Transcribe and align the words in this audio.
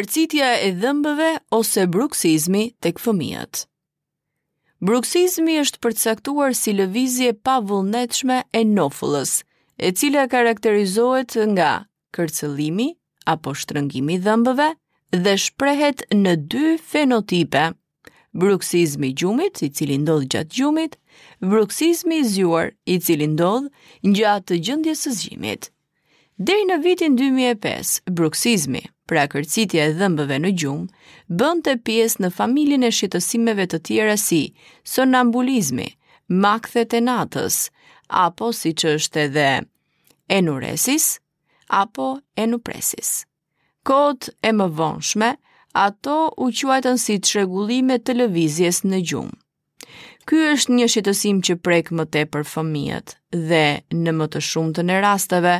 ndërcitja 0.00 0.46
e 0.64 0.68
dhëmbëve 0.80 1.30
ose 1.52 1.82
bruksizmi 1.92 2.60
tek 2.84 3.00
fëmijët. 3.04 3.66
Bruksizmi 4.88 5.56
është 5.60 5.80
përcaktuar 5.84 6.54
si 6.56 6.72
lëvizje 6.78 7.34
pa 7.44 7.58
vullnetshme 7.68 8.38
e 8.48 8.62
nofullës, 8.68 9.32
e 9.86 9.90
cila 9.98 10.24
karakterizohet 10.32 11.36
nga 11.52 11.72
kërcëllimi 12.16 12.86
apo 13.34 13.52
shtrëngimi 13.60 14.16
dhëmbëve 14.24 14.68
dhe 15.26 15.34
shprehet 15.44 16.06
në 16.22 16.32
dy 16.54 16.68
fenotipe, 16.92 17.64
bruksizmi 18.40 19.12
gjumit, 19.20 19.60
i 19.66 19.68
cili 19.76 20.00
ndodh 20.02 20.24
gjatë 20.32 20.54
gjumit, 20.56 20.96
bruksizmi 21.52 22.22
zjuar, 22.32 22.72
i 22.88 22.96
cili 23.04 23.28
ndodh 23.36 23.68
gjatë 24.16 24.62
gjëndjes 24.64 25.04
së 25.08 25.14
zgjimit. 25.20 25.68
Deri 26.40 26.62
në 26.64 26.76
vitin 26.80 27.16
2005, 27.18 28.12
bruksizmi, 28.16 28.80
pra 29.10 29.26
kërcitja 29.28 29.82
e 29.90 29.96
dhëmbëve 29.98 30.38
në 30.40 30.52
gjumë, 30.62 30.86
bënte 31.42 31.74
të 31.74 31.82
pjesë 31.88 32.22
në 32.24 32.30
familjen 32.36 32.86
e 32.88 32.88
shqetësimeve 32.98 33.66
të 33.74 33.80
tjera 33.88 34.14
si 34.22 34.38
sonambulizmi, 34.94 35.90
makthet 36.46 36.96
e 36.96 37.02
natës, 37.04 37.58
apo 38.22 38.48
si 38.56 38.72
që 38.72 38.94
është 38.96 39.20
edhe 39.26 39.44
enuresis, 40.38 41.10
apo 41.82 42.08
enupresis. 42.46 43.12
Kod 43.90 44.32
e 44.40 44.54
më 44.56 44.70
vonshme, 44.80 45.30
ato 45.84 46.16
u 46.40 46.48
quajtën 46.62 46.96
si 47.04 47.20
të 47.20 47.34
shregullime 47.34 48.00
televizjes 48.08 48.80
në 48.88 49.04
gjumë. 49.12 49.36
Ky 50.28 50.38
është 50.54 50.74
një 50.76 50.86
shqetësim 50.92 51.38
që 51.48 51.54
prek 51.64 51.88
më 51.96 52.04
tepër 52.14 52.42
fëmijët 52.52 53.14
dhe 53.50 53.62
në 54.04 54.12
më 54.18 54.26
të 54.34 54.42
shumtën 54.50 54.92
e 54.92 54.98
rasteve 55.04 55.54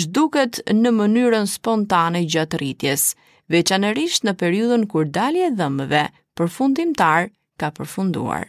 zhduket 0.00 0.60
në 0.76 0.92
mënyrën 0.98 1.46
spontane 1.50 2.22
gjatë 2.34 2.60
rritjes, 2.62 3.08
veçanërisht 3.54 4.26
në 4.26 4.36
periudhën 4.42 4.86
kur 4.92 5.08
dalje 5.18 5.48
e 5.50 5.54
dhëmbëve 5.58 6.04
përfundimtar 6.38 7.28
ka 7.60 7.72
përfunduar. 7.78 8.46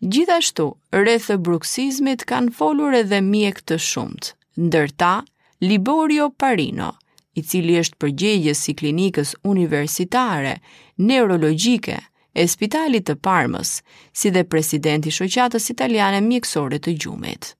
Gjithashtu, 0.00 0.66
rreth 0.96 1.30
e 1.30 1.36
bruksizmit 1.46 2.24
kanë 2.30 2.54
folur 2.58 2.94
edhe 3.02 3.20
mjek 3.30 3.62
të 3.68 3.78
shumët, 3.90 4.32
ndërta 4.66 5.12
Liborio 5.60 6.30
Parino, 6.40 6.90
i 7.38 7.42
cili 7.46 7.76
është 7.82 8.00
përgjegjës 8.02 8.62
si 8.66 8.72
klinikës 8.80 9.34
universitare, 9.46 10.54
neurologjike, 10.96 11.98
e 12.34 12.46
spitalit 12.48 13.08
të 13.08 13.14
Parmës, 13.26 13.70
si 14.14 14.30
dhe 14.30 14.44
presidenti 14.46 15.10
shoqatës 15.14 15.64
italiane 15.74 16.20
mjekësore 16.24 16.78
të 16.78 16.94
gjumit. 17.02 17.54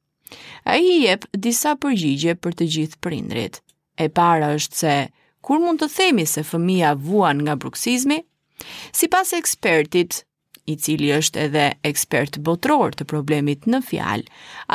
A 0.64 0.76
i 0.78 0.92
jep 1.04 1.24
disa 1.34 1.72
përgjigje 1.82 2.36
për 2.38 2.54
të 2.60 2.68
gjithë 2.74 3.00
prindrit. 3.02 3.58
E 3.98 4.06
para 4.08 4.52
është 4.54 4.80
se, 4.84 4.94
kur 5.42 5.58
mund 5.58 5.82
të 5.82 5.88
themi 5.96 6.26
se 6.30 6.44
fëmija 6.46 6.94
vuan 7.04 7.42
nga 7.44 7.56
bruksizmi? 7.58 8.20
Si 8.94 9.08
pas 9.08 9.32
ekspertit, 9.32 10.22
i 10.70 10.76
cili 10.76 11.10
është 11.16 11.40
edhe 11.48 11.64
ekspert 11.88 12.38
botror 12.46 12.94
të 12.94 13.06
problemit 13.10 13.66
në 13.66 13.80
fjal, 13.88 14.22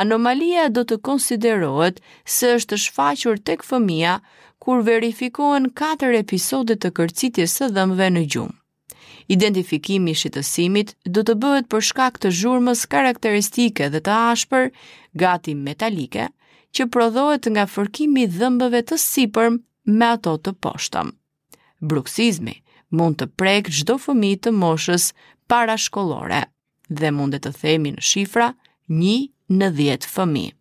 anomalia 0.02 0.68
do 0.76 0.84
të 0.84 1.00
konsiderohet 1.08 2.02
se 2.26 2.52
është 2.58 2.82
shfaqur 2.88 3.40
tek 3.48 3.64
fëmija 3.64 4.18
kur 4.59 4.84
verifikohen 4.92 5.72
4 5.84 6.20
episode 6.20 6.76
të 6.82 6.92
kërcitjes 7.00 7.56
së 7.62 7.72
dhëmbëve 7.78 8.12
në 8.18 8.26
gjumë. 8.36 8.56
Identifikimi 9.31 10.11
i 10.11 10.16
shitësimit 10.17 10.94
do 11.17 11.23
të 11.25 11.34
bëhet 11.44 11.67
për 11.73 11.84
shkak 11.89 12.20
të 12.23 12.31
zhurmës 12.39 12.84
karakteristike 12.94 13.89
dhe 13.95 14.02
të 14.08 14.16
ashpër, 14.34 14.70
gati 15.23 15.56
metalike, 15.66 16.28
që 16.75 16.88
prodhohet 16.95 17.50
nga 17.56 17.66
fërkimi 17.73 18.25
i 18.25 18.31
dhëmbëve 18.38 18.84
të 18.92 19.00
sipërm 19.06 19.59
me 19.97 20.09
ato 20.17 20.36
të 20.45 20.56
poshtëm. 20.66 21.12
Bruksizmi 21.92 22.58
mund 23.00 23.17
të 23.22 23.30
prek 23.42 23.72
çdo 23.80 23.97
fëmijë 24.06 24.42
të 24.45 24.56
moshës 24.62 25.09
parashkollore 25.51 26.44
dhe 27.01 27.12
mundet 27.19 27.47
të 27.47 27.53
themi 27.62 27.96
në 27.96 28.06
shifra 28.12 28.51
1 28.91 29.28
në 29.62 29.72
10 29.81 30.06
fëmijë. 30.16 30.53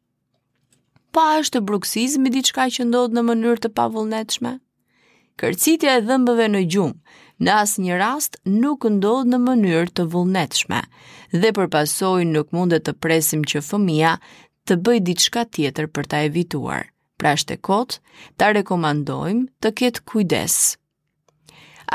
Pa 1.15 1.27
është 1.41 1.61
bruksizmi 1.69 2.33
diçka 2.37 2.65
që 2.77 2.89
ndodh 2.89 3.15
në 3.19 3.23
mënyrë 3.31 3.61
të 3.67 3.71
pavullnetshme? 3.77 4.59
kërcitja 5.43 5.97
e 5.99 6.03
dhëmbëve 6.07 6.45
në 6.53 6.61
gjumë, 6.73 6.97
në 7.45 7.55
asë 7.63 7.83
një 7.85 7.97
rast 8.01 8.37
nuk 8.65 8.87
ndodhë 8.97 9.29
në 9.33 9.41
mënyrë 9.47 9.91
të 9.99 10.07
vullnetshme, 10.13 10.81
dhe 11.33 11.51
për 11.53 11.69
nuk 12.35 12.53
mundet 12.59 12.85
të 12.87 12.93
presim 13.07 13.43
që 13.53 13.61
fëmia 13.71 14.17
të 14.67 14.77
bëj 14.87 14.99
diçka 15.09 15.43
tjetër 15.45 15.87
për 15.97 16.05
ta 16.13 16.19
evituar. 16.29 16.87
Pra 17.19 17.37
shte 17.39 17.57
kot, 17.57 17.99
ta 18.37 18.53
rekomandojmë 18.53 19.47
të 19.63 19.69
ketë 19.81 20.01
kujdes. 20.11 20.55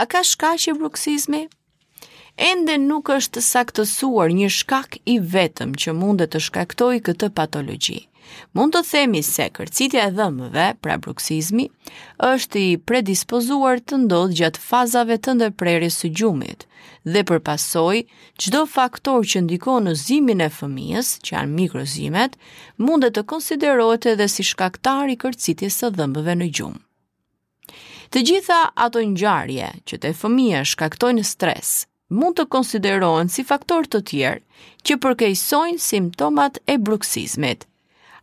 A 0.01 0.06
ka 0.06 0.23
shka 0.23 0.53
që 0.63 0.73
bruksizmi? 0.77 1.44
Ende 2.39 2.77
nuk 2.79 3.09
është 3.09 3.41
saktësuar 3.44 4.29
një 4.31 4.50
shkak 4.59 5.00
i 5.11 5.17
vetëm 5.19 5.73
që 5.83 5.94
mundet 6.01 6.31
të 6.33 6.39
shkaktoj 6.47 6.94
këtë 7.09 7.29
patologji. 7.39 8.00
Mund 8.56 8.73
të 8.73 8.81
themi 8.88 9.19
se 9.25 9.45
kërcitja 9.57 10.03
e 10.09 10.13
dhëmëve, 10.17 10.66
pra 10.85 10.97
bruksizmi, 11.03 11.66
është 12.25 12.62
i 12.72 12.75
predispozuar 12.90 13.81
të 13.90 14.00
ndodhë 14.06 14.38
gjatë 14.41 14.63
fazave 14.69 15.17
të 15.23 15.35
ndërprerjes 15.40 15.97
së 16.03 16.12
gjumit 16.22 16.66
dhe 17.13 17.23
përpasoj 17.29 18.01
çdo 18.44 18.62
faktor 18.75 19.23
që 19.31 19.41
ndikon 19.45 19.85
në 19.88 19.94
zimin 20.03 20.44
e 20.45 20.50
fëmijës, 20.57 21.07
që 21.25 21.31
janë 21.35 21.53
mikrozimet, 21.59 22.35
mund 22.85 23.07
të 23.16 23.23
konsiderohet 23.31 24.06
edhe 24.13 24.28
si 24.34 24.44
shkaktar 24.51 25.09
i 25.09 25.16
kërcitjes 25.23 25.79
së 25.81 25.89
dhëmbëve 25.97 26.35
në 26.41 26.50
gjumë. 26.59 26.79
Të 28.12 28.23
gjitha 28.29 28.59
ato 28.85 29.00
ngjarje 29.13 29.69
që 29.89 30.00
te 30.03 30.12
fëmija 30.22 30.63
shkaktojnë 30.73 31.23
stres, 31.31 31.72
mund 32.19 32.38
të 32.39 32.47
konsiderohen 32.56 33.29
si 33.31 33.45
faktor 33.51 33.88
të 33.88 34.03
tjerë 34.12 34.68
që 34.88 35.00
përkejsojnë 35.06 35.84
simptomat 35.91 36.57
e 36.73 36.78
bruksizmit, 36.88 37.66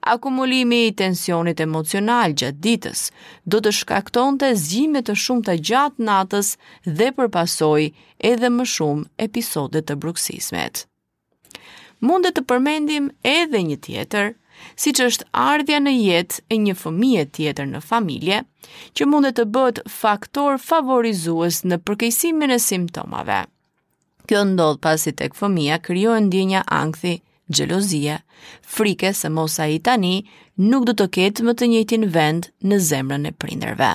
Akumulimi 0.02 0.86
i 0.86 0.92
tensionit 0.94 1.60
emocional 1.60 2.32
gjatë 2.38 2.60
ditës 2.64 3.00
do 3.48 3.60
të 3.64 3.72
shkakton 3.80 4.38
të 4.38 4.52
zgjime 4.64 5.02
të 5.06 5.16
shumë 5.24 5.46
të 5.48 5.56
gjatë 5.70 6.04
natës 6.08 6.52
dhe 6.98 7.10
përpasoj 7.16 7.88
edhe 8.30 8.50
më 8.58 8.68
shumë 8.74 9.08
episodet 9.28 9.86
të 9.88 9.98
bruksismet. 10.04 10.84
Munde 12.04 12.32
të 12.36 12.44
përmendim 12.44 13.10
edhe 13.22 13.62
një 13.68 13.78
tjetër, 13.86 14.34
si 14.82 14.92
që 14.96 15.06
është 15.10 15.28
ardhja 15.46 15.78
në 15.84 15.92
jetë 15.96 16.42
e 16.52 16.58
një 16.64 16.74
fëmije 16.82 17.24
tjetër 17.38 17.66
në 17.70 17.80
familje, 17.84 18.42
që 18.96 19.06
mundet 19.08 19.36
të 19.40 19.46
bët 19.54 19.82
faktor 19.92 20.60
favorizuës 20.60 21.62
në 21.68 21.80
përkejsimin 21.88 22.52
e 22.56 22.60
simptomave. 22.64 23.42
Kjo 24.28 24.44
ndodh 24.48 24.80
pasit 24.82 25.20
e 25.22 25.28
këfëmija 25.34 25.80
kryo 25.88 26.14
e 26.18 26.20
ndjenja 26.24 26.62
angthi, 26.74 27.14
gjelozia, 27.48 28.20
frike 28.62 29.12
se 29.12 29.28
mos 29.30 29.58
ai 29.58 29.78
tani 29.78 30.24
nuk 30.58 30.86
do 30.88 30.92
të 30.98 31.06
ketë 31.16 31.44
më 31.46 31.54
të 31.54 31.68
njëjtin 31.72 32.06
vend 32.14 32.48
në 32.66 32.78
zemrën 32.88 33.28
e 33.28 33.32
prindërve. 33.32 33.90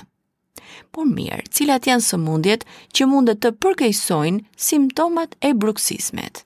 Por 0.91 1.07
mirë, 1.07 1.45
cilat 1.51 1.87
janë 1.87 2.03
sëmundjet 2.07 2.63
që 2.95 3.07
mundet 3.07 3.41
të 3.43 3.51
përkejsojnë 3.63 4.43
simptomat 4.55 5.35
e 5.41 5.53
bruksismet? 5.55 6.45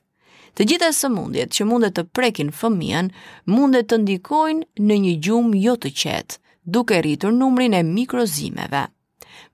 Të 0.56 0.64
gjitha 0.68 0.90
sëmundjet 0.96 1.52
që 1.52 1.66
mundet 1.68 1.96
të 1.98 2.04
prekin 2.16 2.50
fëmijën 2.58 3.10
mundet 3.54 3.88
të 3.90 3.98
ndikojnë 4.02 4.84
në 4.88 4.98
një 5.06 5.14
gjumë 5.26 5.62
jo 5.64 5.74
të 5.78 5.90
qetë, 6.02 6.38
duke 6.64 7.00
rritur 7.04 7.34
numrin 7.34 7.74
e 7.76 7.82
mikrozimeve. 7.86 8.86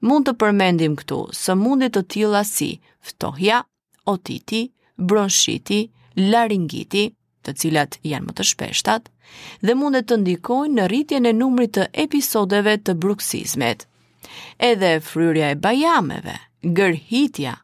Mund 0.07 0.29
të 0.29 0.35
përmendim 0.41 0.95
këtu 1.01 1.21
sëmundjet 1.41 1.95
të 1.97 2.05
tilla 2.15 2.45
si 2.47 2.71
ftohja, 3.07 3.65
otiti, 4.13 4.69
bronshiti, 4.97 5.83
laringiti, 6.33 7.09
të 7.45 7.55
cilat 7.63 7.99
janë 8.07 8.29
më 8.29 8.35
të 8.39 8.47
shpeshtat, 8.53 9.09
dhe 9.65 9.75
mundet 9.79 10.09
të 10.11 10.21
ndikojnë 10.23 10.77
në 10.79 10.87
rritjen 10.93 11.29
e 11.31 11.35
numrit 11.37 11.75
të 11.77 11.89
episodeve 12.05 12.77
të 12.81 12.97
bruksizmit. 13.03 13.87
Edhe 14.71 14.97
fryrja 15.05 15.53
e 15.55 15.59
bajameve, 15.65 16.39
gërhitja 16.79 17.59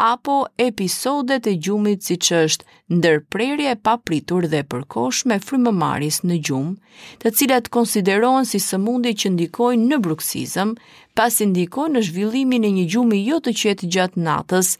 apo 0.00 0.34
episodet 0.62 1.44
e 1.50 1.52
gjumit 1.66 2.04
siç 2.06 2.30
është 2.32 2.76
ndërprerja 2.96 3.74
e 3.74 3.78
papritur 3.88 4.46
dhe 4.48 4.62
e 4.62 4.66
përkohshme 4.70 5.36
e 5.36 5.42
frymëmarrjes 5.44 6.22
në 6.24 6.38
gjumë, 6.48 6.72
të 7.20 7.32
cilat 7.36 7.68
konsiderohen 7.76 8.46
si 8.48 8.60
sëmundje 8.64 9.12
që 9.20 9.32
ndikojnë 9.34 9.88
në 9.90 9.98
bruksizëm, 10.06 10.72
pasi 11.18 11.48
ndikojnë 11.50 11.98
në 11.98 12.04
zhvillimin 12.08 12.64
e 12.64 12.72
një 12.78 12.86
gjumi 12.94 13.20
jo 13.26 13.42
të 13.44 13.54
qetë 13.60 13.90
gjatë 13.96 14.24
natës 14.30 14.72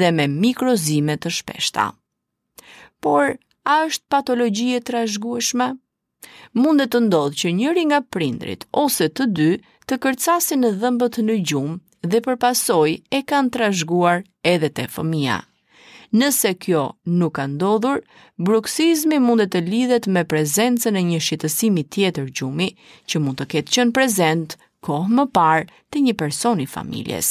dhe 0.00 0.12
me 0.16 0.30
mikrozime 0.38 1.18
të 1.20 1.34
shpeshta. 1.36 1.90
Por 3.02 3.34
a 3.64 3.74
është 3.88 4.06
patologji 4.10 4.70
e 4.78 4.84
trashgueshme? 4.84 5.66
Munde 6.60 6.86
të 6.92 7.00
ndodhë 7.06 7.38
që 7.42 7.52
njëri 7.58 7.84
nga 7.90 8.00
prindrit 8.12 8.66
ose 8.76 9.08
të 9.16 9.26
dy 9.38 9.50
të 9.88 10.00
kërcasi 10.04 10.58
në 10.60 10.72
dhëmbët 10.82 11.18
në 11.28 11.36
gjumë 11.50 12.08
dhe 12.12 12.20
përpasoj 12.26 12.90
e 13.10 13.20
kanë 13.30 13.52
trashguar 13.56 14.22
edhe 14.54 14.68
të 14.72 14.84
fëmia. 14.94 15.38
Nëse 16.12 16.52
kjo 16.64 16.82
nuk 17.18 17.36
ka 17.38 17.44
ndodhur, 17.46 18.00
bruksizmi 18.36 19.20
munde 19.22 19.46
të 19.52 19.60
lidhet 19.68 20.08
me 20.10 20.24
prezencën 20.26 20.96
e 20.98 21.02
një 21.12 21.20
shqitësimi 21.22 21.84
tjetër 21.94 22.32
gjumi 22.36 22.66
që 23.08 23.22
mund 23.22 23.38
të 23.38 23.46
ketë 23.52 23.74
qenë 23.76 23.94
prezent 23.96 24.56
kohë 24.86 25.14
më 25.16 25.26
parë 25.38 25.68
të 25.92 26.02
një 26.06 26.16
personi 26.18 26.66
familjes. 26.66 27.30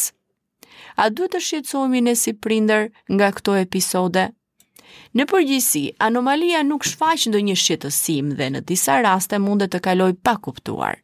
A 0.96 1.10
duhet 1.12 1.36
të 1.36 1.42
shqetësohemi 1.44 2.02
ne 2.08 2.16
si 2.16 2.34
prindër 2.44 2.88
nga 3.12 3.30
këto 3.36 3.60
episode? 3.60 4.30
Në 5.18 5.26
përgjisi, 5.32 5.82
anomalia 6.06 6.62
nuk 6.66 6.86
shfaqë 6.88 7.32
ndo 7.32 7.40
një 7.50 7.56
shqetësim 7.62 8.32
dhe 8.40 8.48
në 8.54 8.62
disa 8.72 8.98
raste 9.06 9.40
mundet 9.44 9.72
të 9.74 9.82
kaloj 9.88 10.12
pa 10.28 10.36
kuptuar. 10.46 10.98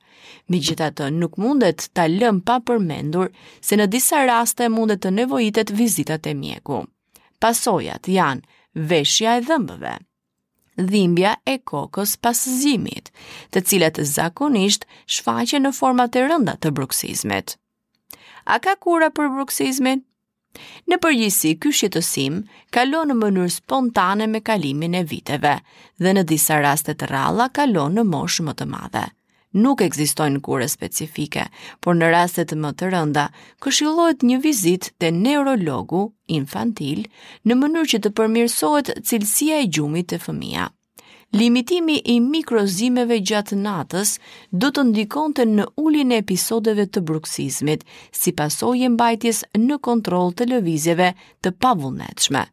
Mi 0.49 0.59
gjitha 0.65 0.91
të 0.97 1.09
nuk 1.19 1.37
mundet 1.41 1.87
të 1.95 2.07
lëm 2.19 2.39
pa 2.47 2.59
përmendur 2.67 3.31
se 3.65 3.77
në 3.79 3.87
disa 3.95 4.23
raste 4.29 4.69
mundet 4.75 5.01
të 5.05 5.11
nevojitet 5.19 5.73
vizitat 5.79 6.27
e 6.27 6.33
mjeku. 6.37 6.81
Pasojat 7.43 8.07
janë 8.13 8.85
veshja 8.91 9.37
e 9.39 9.43
dhëmbëve. 9.49 9.95
Dhimbja 10.91 11.37
e 11.47 11.57
kokës 11.71 12.17
pas 12.21 12.39
zimit, 12.61 13.09
të 13.53 13.61
cilat 13.69 14.01
zakonisht 14.15 14.83
shfaqe 15.15 15.61
në 15.63 15.71
format 15.77 16.15
e 16.19 16.25
rënda 16.29 16.57
të 16.59 16.73
bruksizmet. 16.77 17.55
A 18.55 18.59
ka 18.59 18.75
kura 18.75 19.09
për 19.15 19.29
bruksizmet? 19.37 20.03
Në 20.91 20.97
përgjisi, 21.03 21.49
ky 21.63 21.71
shqetësim 21.77 22.35
kalon 22.75 23.09
në 23.11 23.15
mënyrë 23.21 23.51
spontane 23.55 24.27
me 24.35 24.41
kalimin 24.49 24.95
e 24.95 25.01
viteve 25.09 25.55
dhe 26.05 26.13
në 26.15 26.23
disa 26.31 26.59
raste 26.65 26.93
të 27.01 27.09
ralla 27.11 27.49
kalon 27.59 27.97
në 27.99 28.05
moshë 28.13 28.45
më 28.49 28.55
të 28.61 28.67
madhe. 28.75 29.05
Nuk 29.65 29.81
ekzistojnë 29.85 30.41
kure 30.45 30.65
specifike, 30.71 31.45
por 31.83 31.95
në 31.95 32.09
rastet 32.15 32.51
më 32.61 32.71
të 32.81 32.89
rënda, 32.93 33.27
këshillohet 33.63 34.25
një 34.31 34.41
vizit 34.47 34.89
të 34.99 35.11
neurologu 35.21 36.01
infantil 36.39 37.05
në 37.47 37.59
mënyrë 37.63 37.89
që 37.93 38.01
të 38.07 38.13
përmirsohet 38.19 38.93
cilësia 39.11 39.61
e 39.63 39.69
gjumit 39.77 40.11
të 40.11 40.19
fëmija 40.27 40.67
limitimi 41.33 41.97
i 42.05 42.19
mikrozimeve 42.21 43.17
gjatë 43.21 43.57
natës 43.57 44.17
do 44.51 44.69
të 44.71 44.83
ndikonte 44.91 45.45
në 45.47 45.65
ullin 45.81 46.11
e 46.13 46.21
episodeve 46.21 46.85
të 46.87 47.01
bruksizmit, 47.01 47.83
si 48.11 48.31
pasojë 48.33 48.89
mbajtjes 48.93 49.43
në 49.57 49.77
kontrol 49.83 50.33
të 50.33 50.47
lëvizjeve 50.53 51.13
të 51.41 51.55
pavullnetshme. 51.61 52.45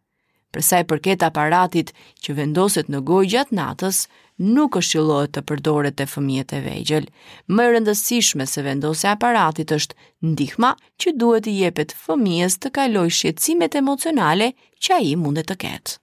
Përsa 0.53 0.83
i 0.83 0.85
përket 0.85 1.23
aparatit 1.25 1.95
që 2.21 2.35
vendoset 2.41 2.91
në 2.93 2.99
gojë 3.09 3.29
gjatë 3.35 3.57
natës, 3.57 4.03
nuk 4.45 4.77
është 4.77 4.99
qëllohet 4.99 5.33
të 5.37 5.43
përdoret 5.49 5.97
të 5.97 6.07
fëmijet 6.13 6.53
e 6.53 6.61
vejgjel. 6.67 7.07
Më 7.49 7.67
rëndësishme 7.73 8.45
se 8.47 8.65
vendose 8.67 9.09
aparatit 9.15 9.73
është 9.73 9.97
ndihma 10.35 10.75
që 11.01 11.17
duhet 11.17 11.49
i 11.49 11.57
jepet 11.63 11.97
fëmijes 12.05 12.61
të 12.61 12.75
kaloj 12.77 13.09
shqetsimet 13.21 13.81
emocionale 13.81 14.53
që 14.77 14.97
a 14.99 15.03
i 15.13 15.17
mundet 15.25 15.49
të 15.55 15.61
ketë. 15.65 16.02